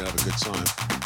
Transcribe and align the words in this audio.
Have 0.00 0.14
a 0.14 0.24
good 0.24 0.32
time. 0.38 0.99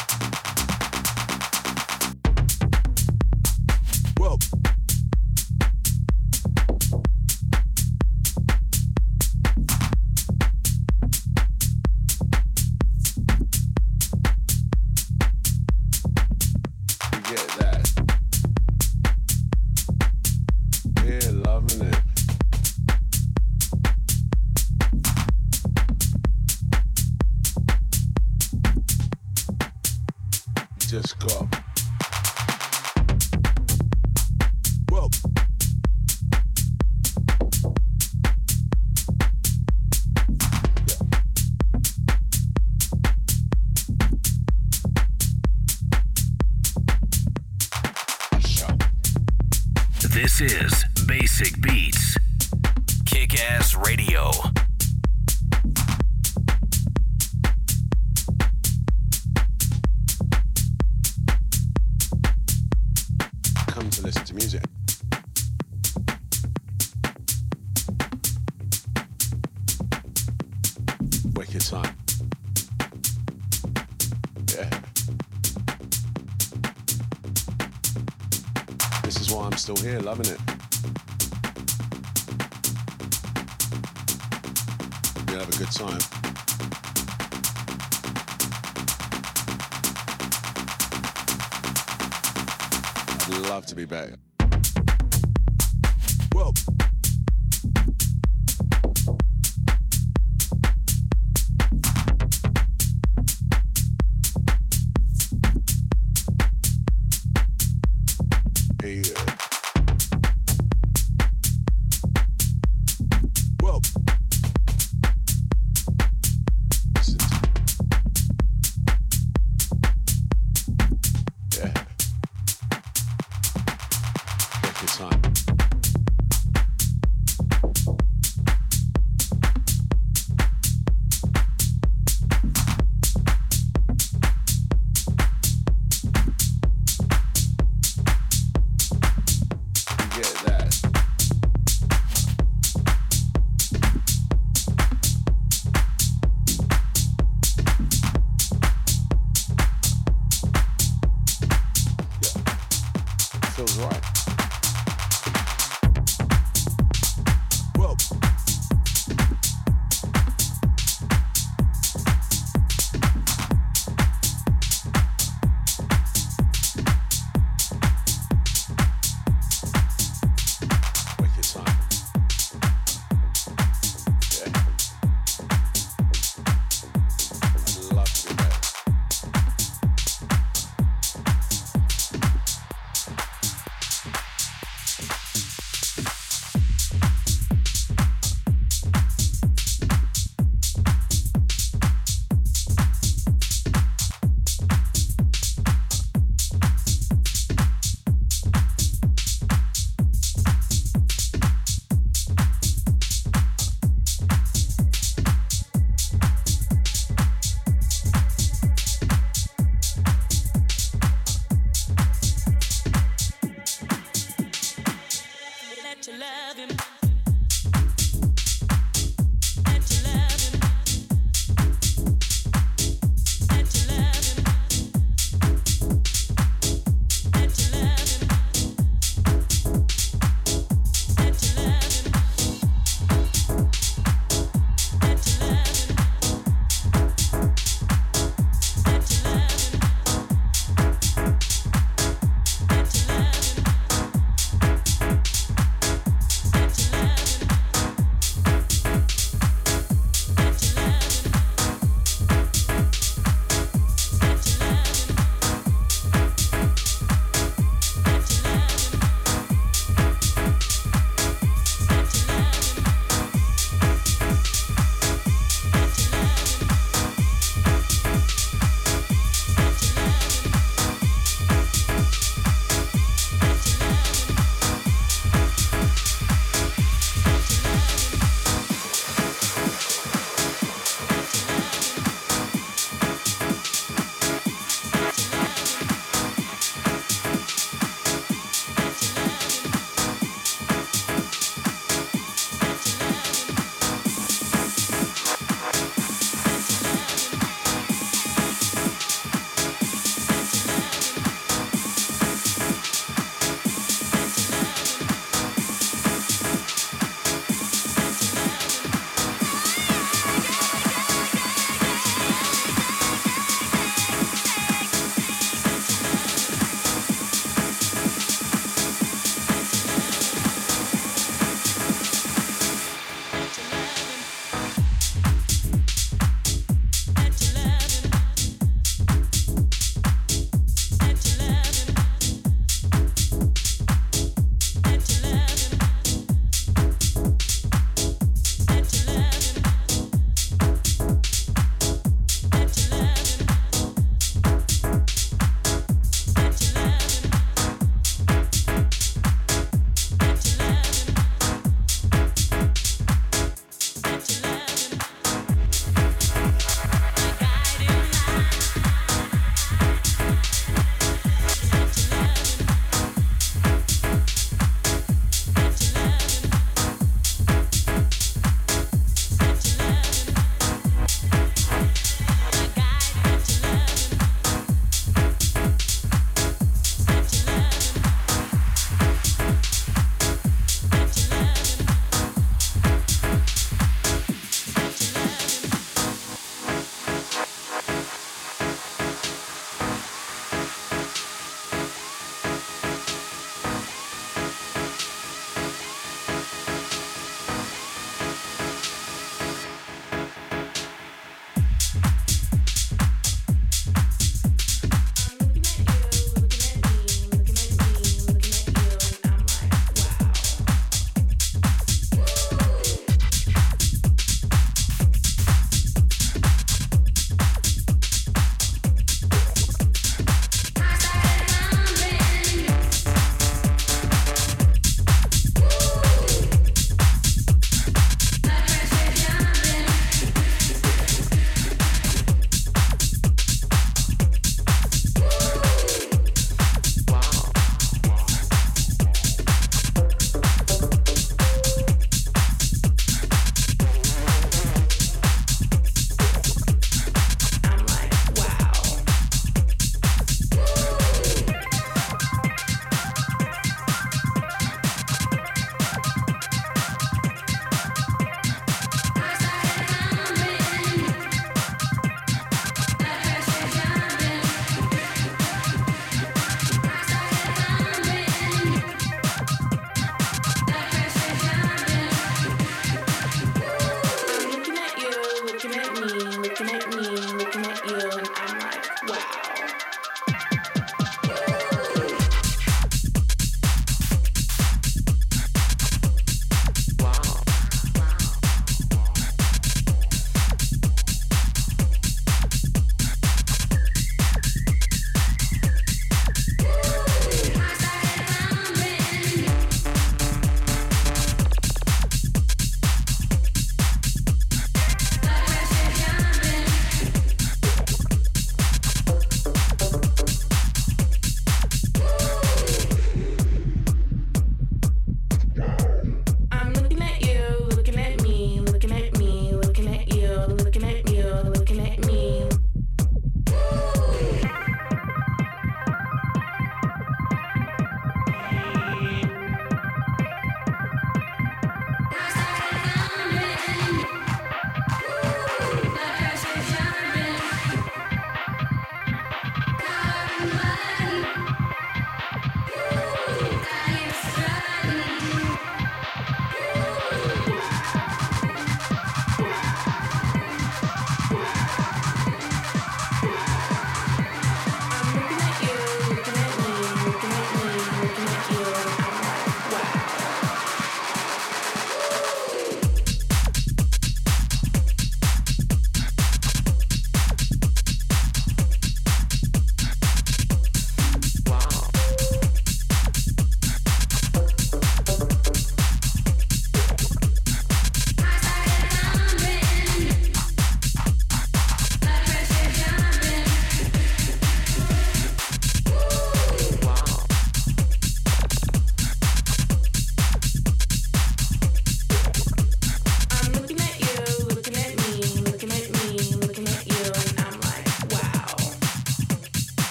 Hey. 108.85 109.24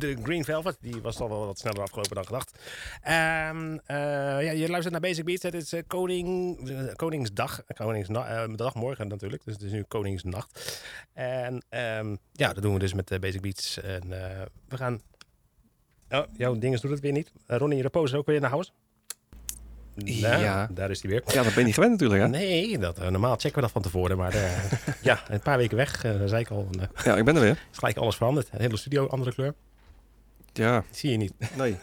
De 0.00 0.16
Green 0.22 0.44
Velvet, 0.44 0.76
die 0.80 1.00
was 1.02 1.20
al 1.20 1.28
wel 1.28 1.46
wat 1.46 1.58
sneller 1.58 1.80
afgelopen 1.82 2.14
dan 2.14 2.24
gedacht. 2.24 2.58
Eh, 3.02 3.96
ja, 4.44 4.50
je 4.50 4.68
luistert 4.68 4.90
naar 4.90 5.00
Basic 5.00 5.24
Beats. 5.24 5.42
Het 5.42 5.54
is 5.54 5.72
eh, 5.72 5.82
Koning, 5.86 6.58
eh, 6.68 6.94
Koningsdag. 6.94 7.62
Koningsna 7.74 8.26
eh, 8.26 8.56
dag 8.56 8.74
morgen 8.74 9.08
natuurlijk, 9.08 9.44
dus 9.44 9.54
het 9.54 9.62
is 9.62 9.72
nu 9.72 9.82
Koningsnacht. 9.82 10.82
En 11.12 11.64
ehm, 11.68 12.16
ja, 12.32 12.52
dat 12.52 12.62
doen 12.62 12.72
we 12.72 12.78
dus 12.78 12.94
met 12.94 13.20
Basic 13.20 13.40
Beats. 13.40 13.80
En 13.80 14.08
we 14.68 14.76
gaan... 14.76 15.00
Oh, 16.10 16.24
jouw 16.36 16.58
dinges 16.58 16.80
doet 16.80 16.90
het 16.90 17.00
weer 17.00 17.12
niet. 17.12 17.32
Uh, 17.46 17.56
Ronnie 17.56 17.82
Repose 17.82 18.16
ook 18.16 18.26
weer 18.26 18.40
naar 18.40 18.50
huis. 18.50 18.72
Nou, 19.94 20.42
Ja. 20.42 20.68
Daar 20.72 20.90
is 20.90 21.02
hij 21.02 21.10
weer. 21.10 21.22
Ja, 21.26 21.42
dat 21.42 21.44
ben 21.44 21.58
je 21.58 21.64
niet 21.64 21.74
gewend 21.74 21.92
natuurlijk, 21.92 22.20
hè? 22.20 22.28
Nee, 22.28 22.78
dat, 22.78 22.98
normaal 22.98 23.36
checken 23.36 23.54
we 23.54 23.60
dat 23.60 23.70
van 23.70 23.82
tevoren. 23.82 24.16
Maar 24.16 24.34
ja, 25.02 25.22
een 25.28 25.40
paar 25.40 25.56
weken 25.56 25.76
weg, 25.76 26.04
eh, 26.04 26.12
zei 26.24 26.40
ik 26.40 26.50
al. 26.50 26.68
en, 26.70 26.90
Ja, 27.04 27.16
ik 27.16 27.24
ben 27.24 27.34
er 27.34 27.40
weer. 27.40 27.66
is 27.72 27.78
gelijk 27.78 27.96
alles 27.96 28.16
veranderd. 28.16 28.50
De 28.50 28.62
hele 28.62 28.76
studio, 28.76 29.06
andere 29.06 29.34
kleur. 29.34 29.54
Ja, 30.60 30.84
Zie 30.90 31.10
je 31.10 31.16
niet. 31.16 31.32
nee. 31.56 31.76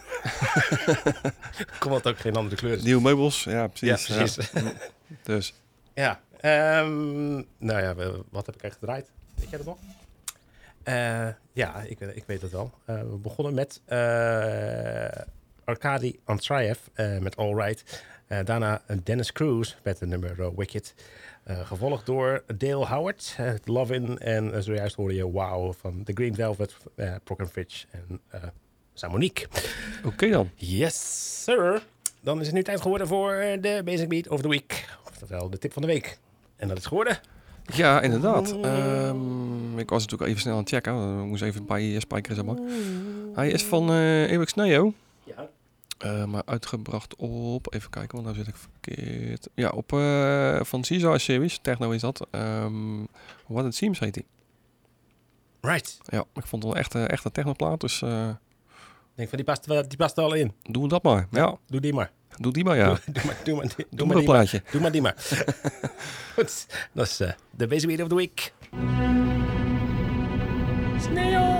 Komt 1.79 1.95
het 1.95 2.07
ook 2.07 2.17
geen 2.17 2.35
andere 2.35 2.55
kleur. 2.55 2.83
Nieuwe 2.83 3.01
meubels, 3.01 3.43
ja, 3.43 3.67
precies. 3.67 4.07
Ja, 4.07 4.15
precies. 4.15 4.51
Ja. 4.51 4.71
Dus, 5.23 5.53
Ja, 5.93 6.19
ehm, 6.39 7.33
nou 7.57 7.81
ja, 7.81 7.95
wat 8.29 8.45
heb 8.45 8.55
ik 8.55 8.61
echt 8.63 8.77
gedraaid? 8.79 9.11
Weet 9.35 9.49
jij 9.49 9.57
dat 9.57 9.67
nog? 9.67 9.77
Eh, 10.83 11.27
ja, 11.53 11.81
ik, 11.81 11.99
ik 11.99 12.23
weet 12.25 12.41
het 12.41 12.51
wel. 12.51 12.71
Eh, 12.85 12.99
we 12.99 13.17
begonnen 13.17 13.53
met 13.53 13.81
eh 13.85 15.21
Arkady 15.65 16.15
Andreev 16.23 16.79
eh, 16.93 17.17
met 17.17 17.35
All 17.35 17.55
Right. 17.55 18.03
Eh, 18.27 18.39
daarna 18.45 18.81
Dennis 19.03 19.31
Cruz 19.31 19.75
met 19.83 19.97
de 19.97 20.05
nummer 20.05 20.41
eh, 20.41 20.47
Wicked. 20.55 20.93
Eh, 21.43 21.67
gevolgd 21.67 22.05
door 22.05 22.43
Dale 22.57 22.85
Howard, 22.85 23.35
eh, 23.37 23.53
Love 23.65 23.93
In. 23.93 24.17
En 24.17 24.53
eh, 24.53 24.59
zojuist 24.61 24.95
hoorde 24.95 25.15
je 25.15 25.31
Wow 25.31 25.73
van 25.73 26.03
The 26.03 26.11
Green 26.13 26.35
Velvet, 26.35 26.77
uh, 26.95 27.15
Proc 27.23 27.49
Fitch 27.51 27.85
en 27.91 28.21
eh 28.27 28.41
Samonique. 28.97 29.47
oké 30.05 30.29
dan. 30.29 30.49
Yes, 30.55 31.43
sir. 31.43 31.83
Dan 32.21 32.39
is 32.39 32.45
het 32.45 32.55
nu 32.55 32.63
tijd 32.63 32.81
geworden 32.81 33.07
voor 33.07 33.31
de 33.61 33.81
Basic 33.85 34.09
Beat 34.09 34.27
of 34.27 34.41
the 34.41 34.49
Week. 34.49 34.89
Oftewel 35.07 35.49
de 35.49 35.57
tip 35.57 35.73
van 35.73 35.81
de 35.81 35.87
week. 35.87 36.19
En 36.55 36.67
dat 36.67 36.77
is 36.77 36.85
geworden. 36.85 37.19
Ja, 37.73 38.01
inderdaad. 38.01 38.51
Ehm, 38.61 39.79
ik 39.79 39.89
was 39.89 40.01
natuurlijk 40.01 40.29
even 40.29 40.41
snel 40.41 40.53
aan 40.53 40.59
het 40.59 40.69
checken. 40.69 41.19
Ik 41.19 41.25
moest 41.25 41.41
even 41.41 41.65
bij 41.65 41.99
spijkeren, 41.99 42.35
zeg 42.35 42.45
maar. 42.45 42.57
Hij 43.33 43.49
is 43.49 43.63
van 43.63 43.89
eh 43.89 44.31
Ewix 44.31 44.53
Neo. 44.53 44.93
Ja. 45.23 45.49
Eh, 45.97 46.25
maar 46.25 46.43
uitgebracht 46.45 47.15
op, 47.15 47.73
even 47.73 47.89
kijken, 47.89 48.11
want 48.11 48.23
nou 48.23 48.37
zit 48.37 48.47
ik 48.47 48.55
verkeerd. 48.55 49.49
Ja, 49.53 49.69
op 49.69 49.93
eh, 49.93 50.59
van 50.63 50.81
Caesar 50.81 51.19
Series, 51.19 51.59
Techno 51.61 51.91
is 51.91 52.01
dat. 52.01 52.27
Ehm 52.31 53.03
What 53.47 53.65
It 53.65 53.75
Seems 53.75 53.99
heet 53.99 54.15
hij. 54.15 54.25
Right. 55.61 55.97
Ja, 56.05 56.23
ik 56.33 56.45
vond 56.45 56.63
het 56.63 56.73
wel 56.73 56.81
echt, 56.81 56.95
echt 56.95 57.25
een 57.25 57.31
technoplaat, 57.31 57.81
dus 57.81 58.03
denk 59.17 59.29
van 59.29 59.37
die 59.37 59.43
past, 59.47 59.65
wel- 59.65 59.87
die 59.87 59.97
past 59.97 60.17
er 60.17 60.23
al 60.23 60.33
in. 60.33 60.51
doen 60.63 60.83
we 60.83 60.89
dat 60.89 61.03
maar. 61.03 61.27
Ja, 61.31 61.57
Doe 61.67 61.79
die 61.81 61.93
maar. 61.93 62.11
doe 62.37 62.53
die 62.53 62.63
maar, 62.63 62.77
ja. 62.77 62.85
Doe, 62.87 62.99
doe 63.13 63.23
maar, 63.25 63.35
doe 63.43 63.55
maar, 63.55 63.67
doe, 63.75 63.85
Doe 63.89 64.07
maar 64.07 64.15
die 64.15 64.15
dat 64.15 64.15
maar. 64.15 64.23
plaatje. 64.23 64.61
Doe 64.71 64.81
maar 64.81 64.91
die 64.91 65.01
maar. 65.01 65.15
Goed. 66.35 66.67
Dat 66.93 67.05
is 67.05 67.19
eh, 67.19 67.31
de 67.51 67.67
Basic 67.67 67.87
Beat 67.87 68.01
of 68.01 68.07
the 68.07 68.15
Week. 68.15 68.53
Sneeuw. 71.01 71.55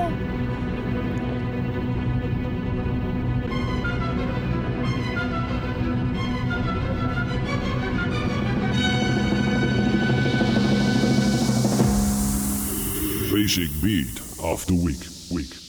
Basic 13.32 13.70
beat 13.82 14.22
of 14.40 14.66
the. 14.66 14.74
Week. 14.84 15.06
Week. 15.30 15.67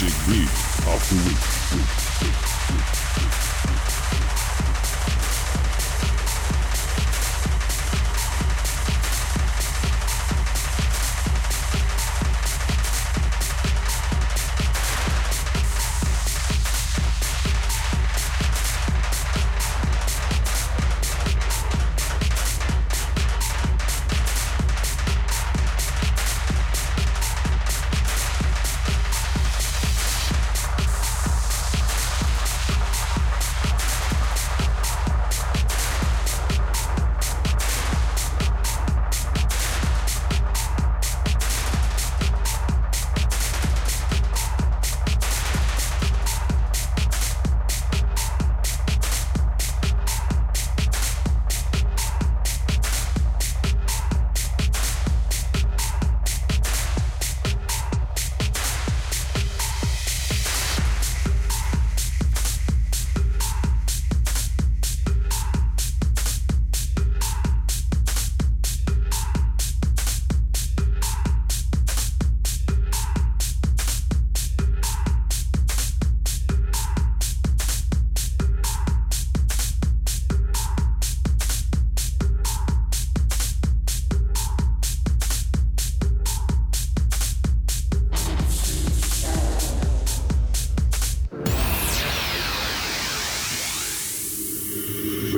Basic 0.00 0.26
Beat 0.28 0.48
of 0.86 1.00
the 1.08 1.16
Week. 1.26 2.97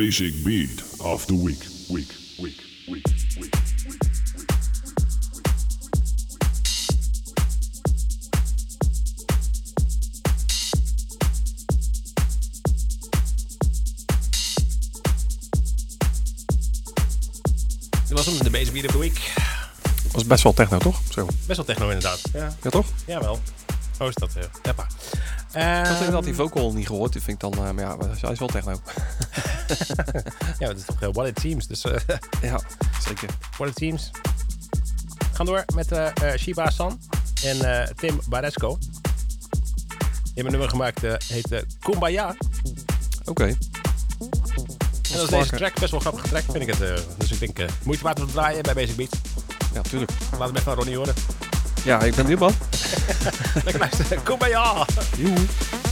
Basic 0.00 0.32
Beat 0.42 0.82
of 1.00 1.26
the 1.26 1.34
Week. 1.34 1.58
Week, 1.90 2.08
week, 2.38 2.56
week, 2.88 3.06
week. 3.38 4.60
Dit 18.08 18.16
was 18.16 18.26
hem, 18.26 18.38
de 18.42 18.50
Basic 18.50 18.72
Beat 18.72 18.84
of 18.86 18.92
the 18.92 18.98
Week. 18.98 19.32
was 20.12 20.24
best 20.24 20.42
wel 20.42 20.52
techno, 20.52 20.78
toch? 20.78 21.00
Zo. 21.10 21.26
Best 21.46 21.56
wel 21.56 21.64
techno 21.66 21.86
inderdaad. 21.86 22.20
Ja, 22.32 22.54
Ja, 22.62 22.70
toch? 22.70 22.86
jawel. 23.06 23.38
Zo 23.98 24.08
is 24.08 24.14
dat. 24.14 24.30
Uh, 24.36 24.42
Eppa. 24.62 24.82
Ik 24.82 24.88
had 25.52 25.62
Ehm, 25.86 25.94
inderdaad 25.94 26.24
die 26.24 26.34
vocal 26.34 26.72
niet 26.72 26.86
gehoord. 26.86 27.12
Die 27.12 27.22
vind 27.22 27.42
ik 27.42 27.50
dan, 27.52 27.66
eh, 27.66 27.72
maar 27.72 27.84
ja, 27.84 27.96
hij 28.20 28.32
is 28.32 28.38
wel 28.38 28.48
techno. 28.48 28.80
Ja, 30.58 30.68
het 30.68 30.78
is 30.78 30.84
toch 30.84 31.02
uh, 31.02 31.08
What 31.12 31.26
It 31.26 31.40
Seems. 31.40 31.66
Dus 31.66 31.84
uh, 31.84 31.92
ja, 32.50 32.60
zeker. 33.06 33.28
What 33.56 33.68
It 33.68 33.76
Seems. 33.76 34.10
We 35.18 35.36
gaan 35.36 35.46
door 35.46 35.64
met 35.74 35.92
uh, 35.92 36.08
Shiba 36.36 36.70
San 36.70 37.00
en 37.44 37.88
Tim 37.96 38.20
Baresco. 38.28 38.78
Die 38.78 40.42
hebben 40.42 40.44
een 40.44 40.50
nummer 40.50 40.68
gemaakt, 40.68 41.00
heet 41.28 41.64
Kumbaya. 41.78 42.34
Oké. 43.20 43.30
Okay. 43.30 43.48
En 43.48 45.16
dat 45.16 45.22
is 45.22 45.28
deze 45.28 45.56
track, 45.56 45.78
best 45.78 45.90
wel 45.90 46.00
grappige 46.00 46.28
track 46.28 46.42
vind 46.42 46.68
ik 46.68 46.74
het. 46.74 47.04
dus 47.18 47.30
ik 47.30 47.56
denk, 47.56 47.70
moeite 47.82 48.02
waard 48.02 48.20
om 48.20 48.26
te 48.26 48.32
draaien 48.32 48.62
bij 48.62 48.74
Basic 48.74 48.96
Beats. 48.96 49.16
Ja, 49.74 49.80
tuurlijk. 49.80 50.10
Laat 50.30 50.40
hem 50.40 50.50
even 50.50 50.62
van 50.62 50.74
Ronnie 50.74 50.96
horen. 50.96 51.14
Ja, 51.84 52.00
ik 52.00 52.14
ben 52.14 52.22
benieuwd 52.24 52.40
man. 52.40 52.52
Lekker 53.64 53.78
luisteren. 53.78 54.22
Kumbaya! 54.22 54.86
Joe. 55.16 55.89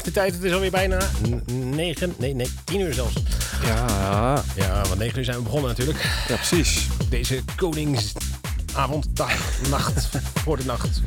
Vliegt 0.00 0.14
de 0.14 0.20
tijd. 0.20 0.34
Het 0.34 0.44
is 0.44 0.52
alweer 0.52 0.70
bijna 0.70 0.98
9, 1.46 2.14
nee, 2.18 2.34
nee, 2.34 2.50
10 2.64 2.80
uur 2.80 2.94
zelfs. 2.94 3.14
Ja, 3.64 4.42
Ja, 4.56 4.82
want 4.82 4.98
9 4.98 5.18
uur 5.18 5.24
zijn 5.24 5.36
we 5.36 5.42
begonnen 5.42 5.68
natuurlijk. 5.68 6.24
ja 6.28 6.36
precies. 6.36 6.86
Deze 7.08 7.42
Koningsavond, 7.56 9.16
dag, 9.16 9.60
nacht, 9.68 10.08
voor 10.44 10.56
de 10.56 10.64
nacht. 10.64 11.00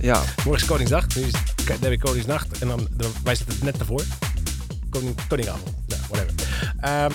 Ja, 0.00 0.22
Morgen 0.44 0.62
is 0.62 0.64
Koningsdag, 0.64 1.14
nu 1.16 1.22
is 1.22 1.32
het 1.64 1.80
heb 1.80 1.92
ik 1.92 2.00
Koningsnacht. 2.00 2.58
En 2.58 2.68
dan, 2.68 2.88
wij 3.24 3.34
zitten 3.34 3.54
het 3.54 3.64
net 3.64 3.78
ervoor. 3.78 4.02
Koning, 4.90 5.14
Koningavond, 5.28 5.70
ja, 5.86 5.96
whatever. 6.08 6.34
Ehm, 6.80 7.10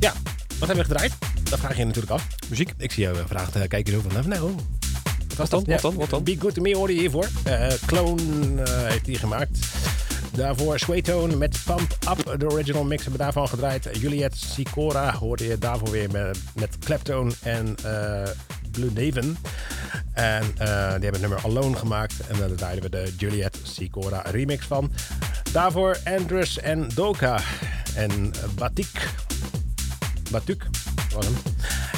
ja, 0.00 0.12
wat 0.58 0.68
hebben 0.68 0.76
we 0.76 0.92
gedraaid? 0.92 1.12
Dat 1.42 1.58
vraag 1.58 1.72
je 1.72 1.78
je 1.78 1.84
natuurlijk 1.84 2.12
af. 2.12 2.26
muziek. 2.48 2.72
Ik 2.78 2.92
zie 2.92 3.02
jou 3.02 3.16
vragen 3.26 3.52
te 3.52 3.68
kijken 3.68 3.92
zo 3.92 4.00
van, 4.00 4.28
nou, 4.28 4.54
wat 5.36 5.50
dan? 5.50 5.64
Wat 5.66 5.80
dan? 5.80 5.94
Wat 5.94 6.10
dan? 6.10 6.24
Be 6.24 6.36
Good 6.38 6.54
To 6.54 6.62
Me 6.62 6.76
hoorde 6.76 6.94
je 6.94 7.00
hiervoor. 7.00 7.28
Eh 7.44 7.66
Clone 7.86 8.62
eh, 8.62 8.88
heeft 8.88 9.04
die 9.04 9.18
gemaakt. 9.18 9.58
Daarvoor 10.32 10.78
Swaytone 10.78 11.36
met 11.36 11.58
Pump 11.64 11.96
Up, 12.10 12.40
de 12.40 12.50
original 12.50 12.84
mix 12.84 13.02
hebben 13.02 13.18
we 13.18 13.24
daarvan 13.24 13.48
gedraaid. 13.48 13.88
Juliet 14.00 14.36
Sicora 14.36 15.14
hoorde 15.14 15.46
je 15.46 15.58
daarvoor 15.58 15.90
weer 15.90 16.10
met, 16.10 16.38
met 16.54 16.78
Claptone 16.78 17.32
en 17.42 17.76
eh, 17.84 18.30
Blue 18.70 18.92
Daven. 18.92 19.36
En 20.12 20.42
die 20.54 20.64
hebben 20.64 21.12
het 21.12 21.20
nummer 21.20 21.44
Alone 21.44 21.76
gemaakt. 21.76 22.14
En 22.28 22.38
daar 22.38 22.54
draaiden 22.54 22.82
we 22.82 22.90
de 22.90 23.14
Juliet 23.16 23.58
Sicora 23.62 24.22
remix 24.30 24.66
van. 24.66 24.92
Daarvoor 25.52 25.98
Andrus 26.04 26.58
en 26.58 26.88
Doka 26.94 27.40
en 27.94 28.32
Batik. 28.54 29.12
Batuk 30.30 30.66
was 31.14 31.24
hem. 31.24 31.34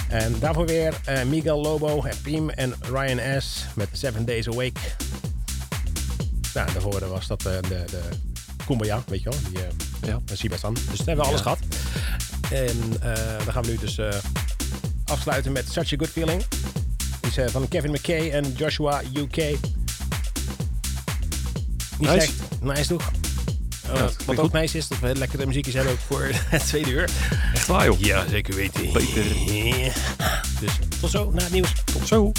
En 0.08 0.38
daarvoor 0.38 0.66
weer 0.66 0.94
eh, 1.04 1.22
Miguel 1.22 1.60
Lobo 1.60 2.02
en 2.02 2.16
Piem 2.22 2.50
en 2.50 2.74
Ryan 2.80 3.42
S. 3.42 3.64
met 3.74 3.88
Seven 3.92 4.24
Days 4.24 4.48
Awake. 4.48 4.80
Nou, 6.54 6.72
daarvoor 6.72 7.08
was 7.08 7.26
dat 7.26 7.46
eh, 7.46 7.52
de, 7.52 7.84
de 7.90 8.00
Kumbaya, 8.66 9.02
weet 9.06 9.22
je 9.22 9.30
wel, 9.30 9.38
die 9.48 9.58
eh 9.58 9.68
Ja. 10.08 10.18
Dus 10.26 10.40
dan 10.58 10.76
hebben 10.96 11.16
we 11.16 11.22
alles 11.22 11.40
gehad. 11.40 11.58
En 12.50 12.76
dan 13.44 13.52
gaan 13.52 13.62
we 13.62 13.70
nu 13.70 13.76
dus 13.78 14.00
afsluiten 15.04 15.52
met 15.52 15.64
Such 15.72 15.92
a 15.92 15.96
Good 15.96 16.08
Feeling. 16.08 16.44
Die 17.20 17.44
is 17.44 17.50
van 17.52 17.68
Kevin 17.68 17.90
McKay 17.90 18.30
en 18.30 18.52
Joshua 18.56 19.02
UK. 19.14 19.36
Niet 19.36 19.60
Nice. 21.98 22.12
slecht. 22.14 22.32
Nice 22.62 22.86
toch? 22.86 23.10
Ja, 23.84 23.92
Uh, 23.94 24.00
wat 24.00 24.36
ook 24.36 24.38
goed. 24.38 24.52
nice 24.52 24.76
is, 24.78 24.88
dat 24.88 24.98
we 24.98 25.14
lekkere 25.14 25.46
muziekjes 25.46 25.74
hebben 25.74 25.92
ook 25.92 25.98
voor 25.98 26.28
het 26.54 26.66
tweede 26.66 26.90
uur. 26.90 27.10
Echt 27.66 27.76
waar, 27.76 27.86
joh. 27.86 28.00
Ja, 28.00 28.28
zeker 28.28 28.54
weten. 28.54 28.92
Dus 30.60 30.78
tot 31.00 31.10
zo, 31.10 31.30
na 31.30 31.42
het 31.42 31.52
nieuws. 31.52 31.72
Tot 31.84 32.08
zo. 32.08 32.32